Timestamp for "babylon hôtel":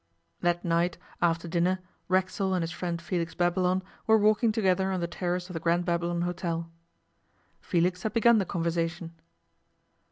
5.85-6.65